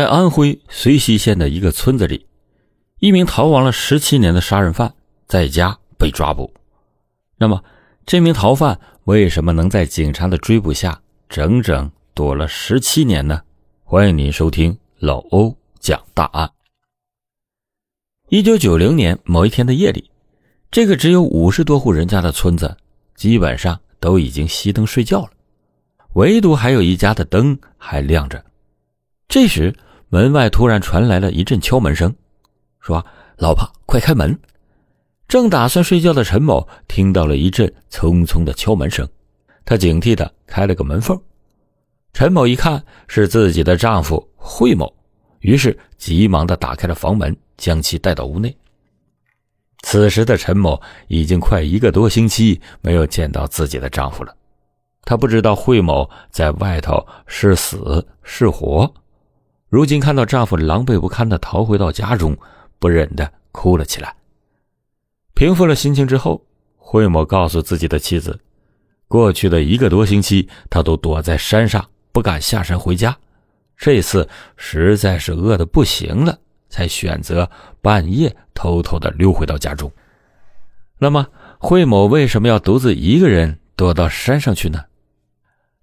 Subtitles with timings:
[0.00, 2.24] 在安徽遂溪县的一个村子里，
[3.00, 4.94] 一名逃亡了十七年的杀人犯
[5.26, 6.50] 在家被抓捕。
[7.36, 7.62] 那么，
[8.06, 13.42] 这名逃犯为什么能在警察的追捕下整整躲了十七年呢？
[13.84, 16.50] 欢迎您收听老欧讲大案。
[18.30, 20.10] 一九九零年某一天的夜里，
[20.70, 22.74] 这个只有五十多户人家的村子，
[23.16, 25.32] 基本上都已经熄灯睡觉了，
[26.14, 28.42] 唯独还有一家的灯还亮着。
[29.28, 29.76] 这时，
[30.12, 32.12] 门外突然传来了一阵敲门声，
[32.80, 33.04] 说
[33.38, 34.36] ：“老婆，快开门！”
[35.28, 39.08] 正打算睡觉的陈某听到了一阵匆匆的敲门声，
[39.64, 41.16] 他警惕的开了个门缝。
[42.12, 44.92] 陈某一看是自己的丈夫惠某，
[45.42, 48.52] 于是急忙的打开了房门，将其带到屋内。
[49.84, 54.34] 此时的陈某已经快一个多星期没有见到自己的丈夫了，
[55.04, 58.92] 她不知道惠某在外头是死是活。
[59.70, 62.36] 如今看到丈夫狼狈不堪的逃回到家中，
[62.80, 64.12] 不忍的哭了起来。
[65.32, 66.44] 平复了心情之后，
[66.76, 68.40] 惠某告诉自己的妻子，
[69.06, 73.16] 过去的一个多星期，她都躲在山上，不敢下山回家。
[73.76, 76.36] 这次实在是饿得不行了，
[76.68, 77.48] 才选择
[77.80, 79.90] 半夜偷偷的溜回到家中。
[80.98, 81.28] 那么，
[81.60, 84.84] 惠某为什么要独自一个人躲到山上去呢？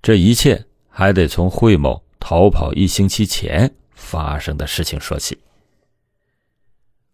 [0.00, 2.02] 这一切还得从惠某。
[2.26, 5.38] 逃跑一星期前发生的事情说起。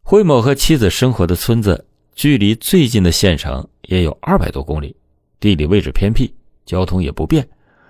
[0.02, 4.94] 惠某和妻子生活的村子距离最近的县城也有二百多公里，
[5.40, 6.32] 地理位置偏僻，
[6.64, 7.48] 交通也不便，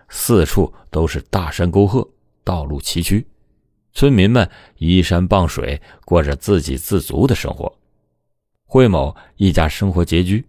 [0.09, 2.11] 四处都是大山沟壑，
[2.43, 3.23] 道路崎岖，
[3.93, 7.71] 村民们依山傍水，过着自给自足的生活。
[8.65, 10.47] 惠某一家生活拮据，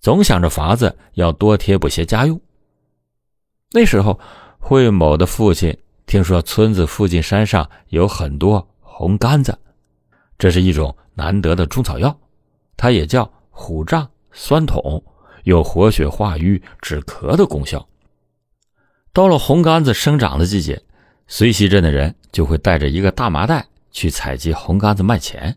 [0.00, 2.40] 总想着法子要多贴补些家用。
[3.70, 4.18] 那时候，
[4.58, 5.72] 惠某的父亲。
[6.06, 9.58] 听说村子附近山上有很多红杆子，
[10.38, 12.16] 这是一种难得的中草药，
[12.76, 15.02] 它也叫虎杖酸筒，
[15.44, 17.88] 有活血化瘀、止咳的功效。
[19.12, 20.82] 到了红杆子生长的季节，
[21.26, 25.56] 随溪镇的人就会带着一个大麻袋去采集红杆子卖钱。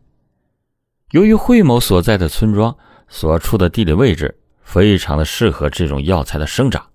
[1.12, 2.76] 由于惠某所在的村庄
[3.08, 6.86] 所处的地理位置非常的适合这种药材的生长，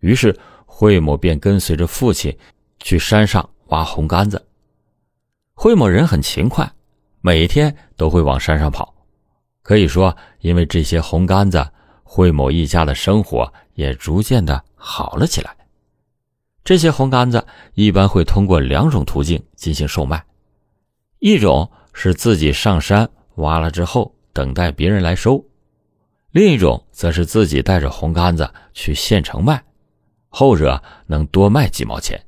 [0.00, 2.36] 于是惠某便跟随着父亲。
[2.82, 4.44] 去山上挖红杆子，
[5.54, 6.70] 惠某人很勤快，
[7.20, 8.94] 每天都会往山上跑。
[9.62, 11.66] 可以说，因为这些红杆子，
[12.02, 15.56] 惠某一家的生活也逐渐的好了起来。
[16.64, 17.44] 这些红杆子
[17.74, 20.24] 一般会通过两种途径进行售卖，
[21.20, 25.44] 一种是自己上山挖了之后等待别人来收，
[26.30, 29.62] 另一种则是自己带着红杆子去县城卖，
[30.28, 32.20] 后者能多卖几毛钱。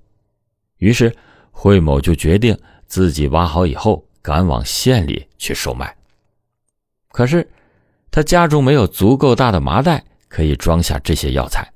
[0.78, 1.14] 于是，
[1.50, 5.96] 惠某就决定自己挖好以后赶往县里去售卖。
[7.10, 7.48] 可是，
[8.10, 11.66] 他家中没有足够大的麻袋可以装下这些药材。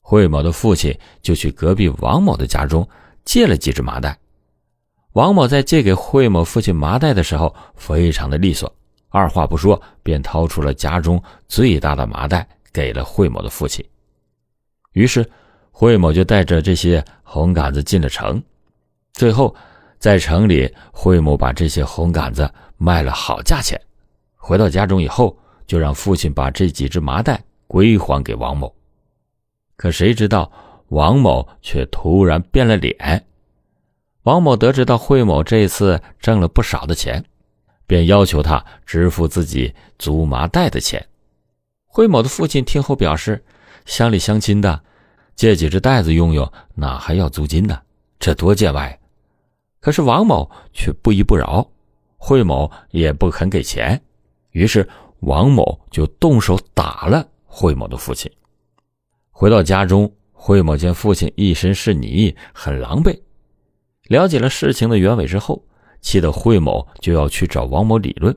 [0.00, 2.86] 惠某的父亲就去隔壁王某的家中
[3.24, 4.16] 借了几只麻袋。
[5.12, 8.72] 王某在借给惠某父亲麻袋的时候非常的利索，
[9.08, 13.84] 二话不说便掏出了家中最大的麻袋给了惠某的父亲。
[14.92, 15.28] 于是。
[15.80, 18.42] 惠某就带着这些红杆子进了城，
[19.12, 19.54] 最后
[20.00, 23.80] 在城里，惠某把这些红杆子卖了好价钱。
[24.34, 28.74] 回到家中以后，就让父亲把这几只麻袋归还给王某。
[29.76, 30.50] 可谁知道
[30.88, 33.24] 王某却突然变了脸。
[34.24, 37.24] 王某得知到惠某这次挣了不少的钱，
[37.86, 41.06] 便要求他支付自己租麻袋的钱。
[41.86, 43.44] 惠某的父亲听后表示
[43.86, 44.82] ：“乡里乡亲的。”
[45.38, 47.80] 借几只袋子用用，哪还要租金呢？
[48.18, 48.98] 这多见外！
[49.78, 51.64] 可是王某却不依不饶，
[52.16, 54.02] 惠某也不肯给钱，
[54.50, 54.86] 于是
[55.20, 58.28] 王某就动手打了惠某的父亲。
[59.30, 63.16] 回到家中，惠某见父亲一身是泥，很狼狈。
[64.08, 65.64] 了解了事情的原委之后，
[66.00, 68.36] 气得惠某就要去找王某理论，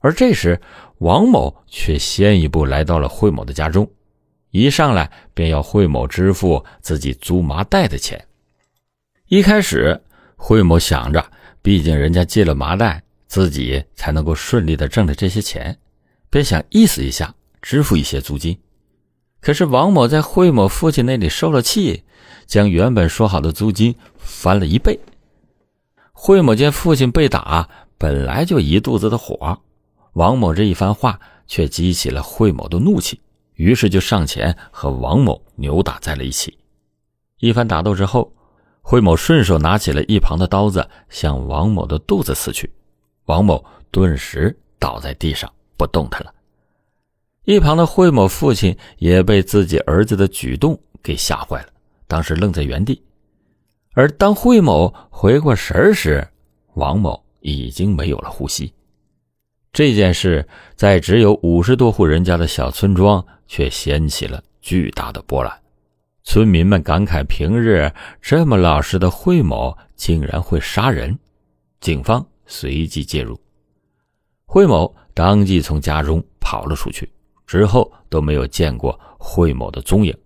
[0.00, 0.58] 而这时
[1.00, 3.86] 王某却先一步来到了惠某的家中。
[4.54, 8.24] 一上来便要惠某支付自己租麻袋的钱。
[9.26, 10.00] 一开始，
[10.36, 11.28] 惠某想着，
[11.60, 15.76] 毕竟人家借了麻袋，自己才能够顺利的挣着这些钱，
[16.30, 18.56] 便想意思一下，支付一些租金。
[19.40, 22.04] 可是王某在惠某父亲那里受了气，
[22.46, 25.00] 将原本说好的租金翻了一倍。
[26.12, 27.68] 惠某见父亲被打，
[27.98, 29.58] 本来就一肚子的火，
[30.12, 31.18] 王某这一番话
[31.48, 33.18] 却激起了惠某的怒气。
[33.54, 36.58] 于是就上前和王某扭打在了一起，
[37.38, 38.32] 一番打斗之后，
[38.82, 42.72] 惠某顺手拿起了一旁的刀子，向王某的肚子刺去，
[43.26, 46.34] 王某顿时倒在地上不动弹了。
[47.44, 51.68] 一旁的惠某父亲也被自己儿子的举动给吓坏了，
[52.08, 53.00] 当时愣在原地。
[53.92, 56.26] 而当惠某回过神时，
[56.72, 58.73] 王某已经没有了呼吸。
[59.74, 65.52] 这件事在只有五十多户人家的小村庄却掀起了巨大的波澜，
[66.22, 67.92] 村民们感慨：平日
[68.22, 71.18] 这么老实的惠某竟然会杀人。
[71.80, 73.36] 警方随即介入，
[74.46, 77.10] 惠某当即从家中跑了出去，
[77.44, 80.16] 之后都没有见过惠某的踪影，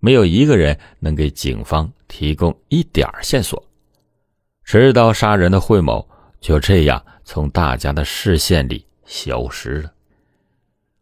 [0.00, 3.62] 没有一个人能给警方提供一点线索。
[4.64, 6.08] 持刀杀人的惠某
[6.40, 8.86] 就这样从大家的视线里。
[9.08, 9.92] 消失了。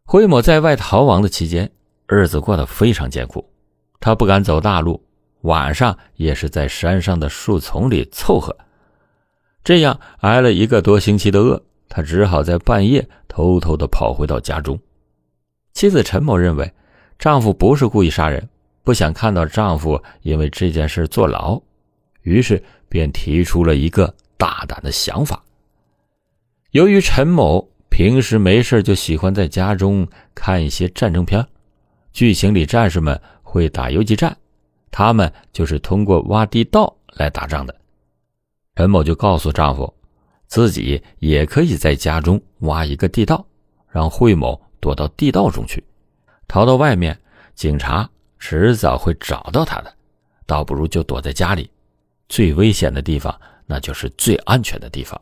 [0.05, 1.71] 惠某在外逃亡的期间，
[2.07, 3.49] 日子过得非常艰苦。
[3.99, 5.03] 他不敢走大路，
[5.41, 8.55] 晚上也是在山上的树丛里凑合。
[9.65, 14.79] 这样挨了一个多星期的饿，他只好在半夜偷偷的跑回到家中。
[15.73, 16.71] 妻子陈某认为，
[17.19, 18.47] 丈夫不是故意杀人，
[18.83, 21.59] 不想看到丈夫因为这件事坐牢，
[22.21, 25.43] 于是便提出了一个大胆的想法。
[26.75, 27.71] 由于陈某。
[27.91, 30.05] 平时没事就喜欢在家中
[30.35, 31.47] 看一些战争片，
[32.13, 34.37] 剧情里战士们会打游击战，
[34.91, 37.73] 他们就是通过挖地道来打仗的。
[38.75, 39.95] 陈某就告诉丈夫，
[40.49, 43.47] 自己也可以在家中挖一个地道，
[43.89, 45.85] 让惠某躲到地道中去，
[46.49, 47.17] 逃到外面，
[47.55, 48.11] 警察
[48.41, 49.95] 迟早会找到他的，
[50.47, 51.71] 倒不如就躲在家里，
[52.29, 55.21] 最危险的地方那就是最安全的地方。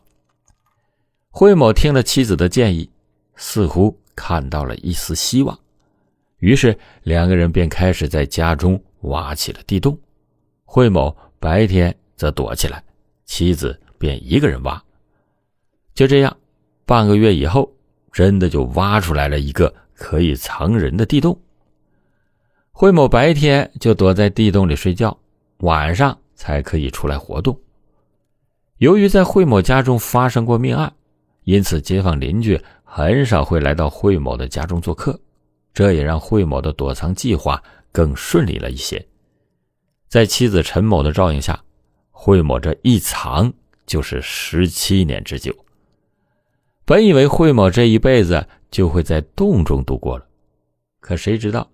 [1.35, 2.89] 惠某听了妻子的建议，
[3.37, 5.59] 似乎看到了一丝希望，
[6.41, 9.99] 于是两个人便开始在家中挖起了地洞。
[10.67, 12.85] 惠某白天则躲起来，
[13.25, 14.81] 妻子便一个人挖。
[15.95, 16.37] 就这样，
[16.85, 17.73] 半个月以后，
[18.13, 21.37] 真的就挖出来了一个可以藏人的地洞。
[22.73, 25.19] 惠某白天就躲在地洞里睡觉，
[25.61, 27.59] 晚上才可以出来活动。
[28.77, 30.93] 由于在惠某家中发生过命案。
[31.45, 35.19] 因此，街坊邻居很少会来到惠某的家中做客，
[35.75, 39.05] 这也让惠某的躲藏计划更顺利了一些。
[40.09, 41.61] 在妻子陈某的照应下，
[42.11, 43.53] 惠某这一藏
[43.87, 45.53] 就是十七年之久。
[46.85, 50.27] 本以为惠某这一辈子就会在洞中度过了，
[51.01, 51.71] 可谁知道，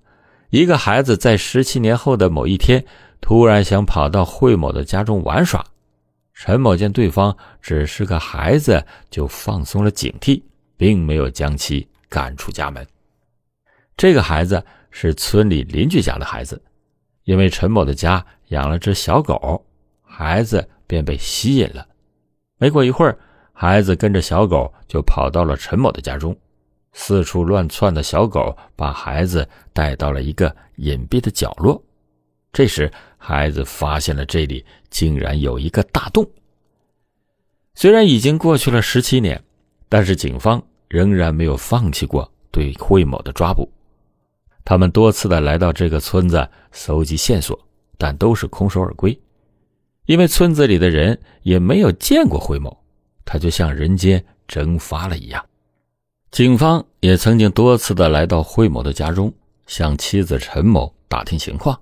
[0.50, 2.84] 一个孩子在十七年后的某一天，
[3.20, 5.64] 突然想跑到惠某的家中玩耍。
[6.38, 10.40] 陈某见对方只是个孩子，就放松了警惕，
[10.76, 12.86] 并没有将其赶出家门。
[13.96, 16.62] 这个孩子是村里邻居家的孩子，
[17.24, 19.66] 因为陈某的家养了只小狗，
[20.00, 21.84] 孩子便被吸引了。
[22.56, 23.18] 没过一会儿，
[23.52, 26.38] 孩子跟着小狗就跑到了陈某的家中，
[26.92, 31.82] 四处乱窜的小狗把孩子带到了一个隐蔽的角落。
[32.52, 36.28] 这时，孩子发现了这里竟然有一个大洞。
[37.74, 39.42] 虽然已经过去了十七年，
[39.88, 43.70] 但是警方仍然没有放弃过对惠某的抓捕。
[44.64, 47.58] 他们多次的来到这个村子搜集线索，
[47.96, 49.18] 但都是空手而归，
[50.06, 52.76] 因为村子里的人也没有见过惠某，
[53.24, 55.44] 他就像人间蒸发了一样。
[56.30, 59.32] 警方也曾经多次的来到惠某的家中，
[59.66, 61.80] 向妻子陈某打听情况。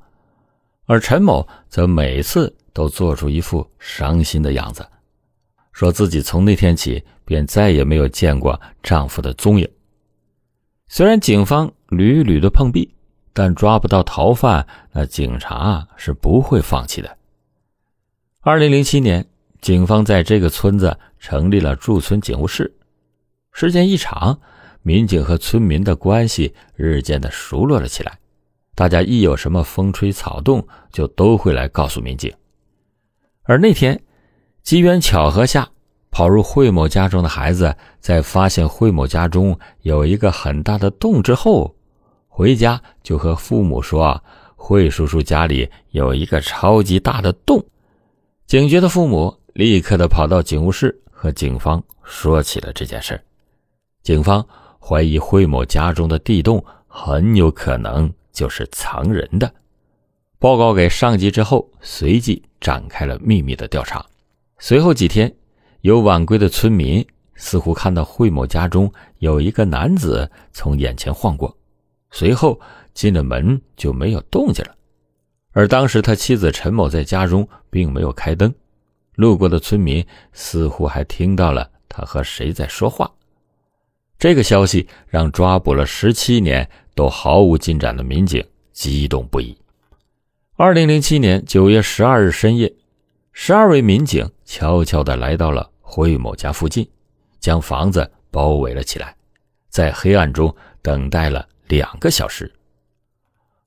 [0.84, 4.86] 而陈某则每次都做出一副伤心的样子，
[5.72, 9.66] 说自己从那天起便再也没有见过丈夫的踪影。
[10.86, 12.94] 虽然警方屡屡的碰壁，
[13.32, 17.16] 但抓不到逃犯，那警察是不会放弃的。
[18.42, 19.26] 二零零七年，
[19.62, 22.70] 警方在这个村子成立了驻村警务室，
[23.52, 24.38] 时间一长，
[24.82, 28.18] 民警和村民的关系日渐的熟络了起来。
[28.74, 32.30] 大家一有什么风吹草动，就都会来告诉民警。
[33.46, 34.00] 而那天，
[34.62, 35.68] 机缘巧合下，
[36.10, 41.74] 跑入惠某家中的孩子，在发现惠某家中有一个很大的洞之后，
[42.28, 44.22] 回家就和父母说：“啊
[44.56, 47.64] 惠叔叔家里有一个超级大的洞。”
[48.46, 53.20] 警觉的父母立刻的跑到警务室，和警方说起了这件事。
[54.02, 54.44] 警方
[54.80, 58.12] 怀疑惠某家中的地洞很有可能。
[58.36, 59.50] 就是藏人的，
[60.38, 64.04] 报告给上级之后，随即展开了秘密的调查。
[64.58, 65.34] 随后几天，
[65.80, 71.56] 有晚归的村民似乎看到惠某家中有一个男子从眼前晃过，
[72.10, 72.60] 随后
[72.92, 74.74] 进了门就没有动静了。
[75.52, 78.54] 而当时他妻子陈某在家中并没有开灯，
[79.14, 83.10] 路过的村民似乎还听到了他和谁在说话。
[84.18, 89.56] 这个消息让抓捕了十七年都毫无进展的民警激动不已。
[90.58, 92.72] 二零零七年九月十二日深夜，
[93.34, 96.88] 十二位民警悄悄地来到了惠某家附近，
[97.38, 99.14] 将房子包围了起来，
[99.68, 102.50] 在黑暗中等待了两个小时。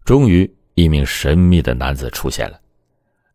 [0.03, 2.60] 终于，一名神秘的男子出现了。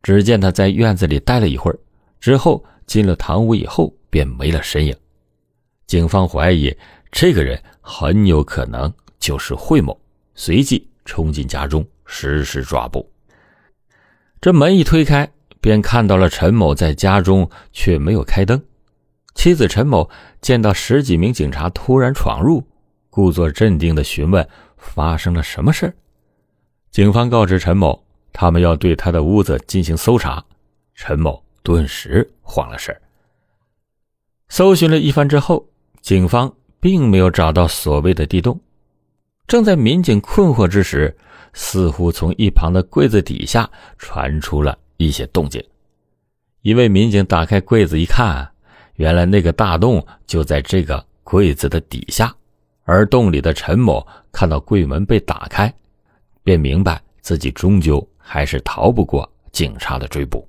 [0.03, 1.79] 只见他在院子里待了一会儿，
[2.19, 4.93] 之后进了堂屋，以后便没了身影。
[5.87, 6.77] 警方怀疑。
[7.13, 9.97] 这个人很有可能就是惠某，
[10.35, 13.09] 随即冲进家中实施抓捕。
[14.45, 18.63] 这门一推开，便看到了陈某在家中，却没有开灯。
[19.35, 20.11] 妻子陈某
[20.43, 22.63] 见到十几名警察突然闯入，
[23.09, 24.47] 故作镇定的询问
[24.77, 25.97] 发生了什么事
[26.91, 30.45] 警方告知陈某，他们要对他的屋子进行搜查。
[30.95, 32.95] 陈某顿时慌了神
[34.51, 35.67] 搜寻了一番之后，
[36.03, 36.55] 警方。
[36.81, 38.61] 并没有找到所谓的地洞。
[39.47, 41.17] 正在民警困惑之时，
[41.55, 45.65] 似乎从一旁的柜子底下传出了一些动静。
[46.61, 48.47] 一位民警打开柜子一看，
[48.97, 52.35] 原来那个大洞就在这个柜子的底下。
[52.87, 55.73] 而洞里的陈某看到柜门被打开，
[56.43, 60.47] 便明白自己终究还是逃不过警察的追捕，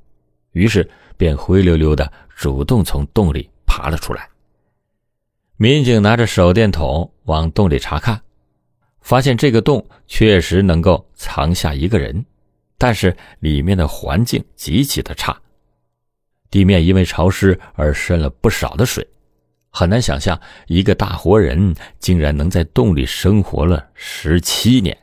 [0.51, 0.85] 于是
[1.15, 4.27] 便灰溜溜的主动从洞里爬了出来。
[5.55, 8.21] 民警拿着手电筒往洞里查看，
[9.05, 12.25] 发现这个洞确实能够藏下一个人，
[12.75, 15.39] 但是里面的环境极其的差，
[16.49, 19.07] 地面因为潮湿而渗了不少的水，
[19.69, 24.97] 很难想象一个大活人竟然能在洞里生活了十七年。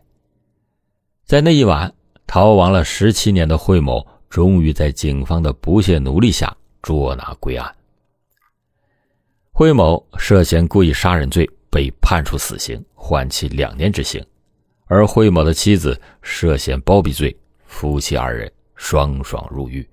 [1.24, 1.94] 在那一晚，
[2.26, 7.72] 逃亡了十七年的惠某，终于在警方的不懈努力下捉拿归案。
[9.52, 14.22] 惠某涉嫌故意杀人罪被判处死刑，缓期两年执行，
[14.84, 19.88] 而惠某的妻子涉嫌包庇罪，夫妻二人双双入狱。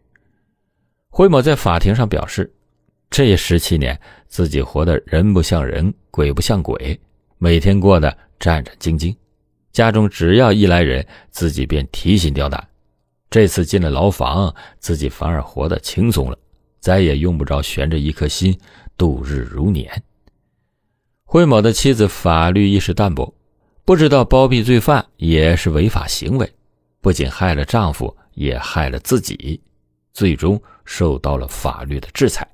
[1.09, 2.53] 惠某在法庭上表示，
[3.09, 6.99] 这十七年自己活得人不像人，鬼不像鬼，
[7.37, 9.15] 每天过得战战兢兢，
[9.71, 12.61] 家中只要一来人，自己便提心吊胆。
[13.29, 16.37] 这次进了牢房，自己反而活得轻松了，
[16.81, 18.53] 再也用不着悬着一颗心。
[18.97, 19.89] 度日如年。
[21.31, 23.31] 惠某的妻子法律意识淡薄，
[23.85, 26.53] 不知道包庇罪犯也是违法行为，
[27.01, 29.61] 不仅害了丈夫，也害了自己，
[30.11, 32.47] 最终受到了法律的制裁。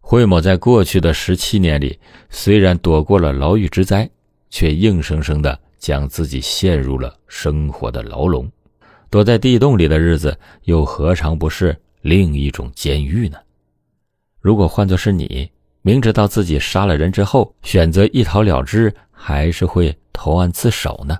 [0.00, 1.96] 惠某在过去的十七年里，
[2.30, 4.10] 虽然躲过了牢狱之灾，
[4.50, 8.50] 却硬生生的将自己陷入了生活的牢笼。
[9.08, 13.38] 躲在地洞里的日子，又何尝不是另一种监狱呢？
[14.40, 15.48] 如果换作是你，
[15.86, 21.16] 明知道自己杀了人之后，选择一逃了之，还是会投案自首呢？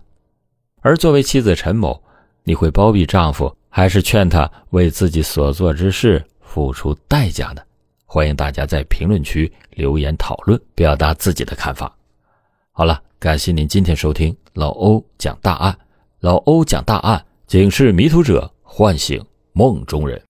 [0.81, 2.03] 而作为妻子陈某，
[2.43, 7.63] 你会包庇丈夫，还是劝他为自己所做之事付出代价呢？
[8.07, 11.97] 欢迎大家在评论区留言讨论，表达自己的看法。
[12.73, 15.79] 好了，感谢您今天收听老欧讲大案，
[16.19, 20.21] 老欧讲大案，警示迷途者，唤醒梦中人。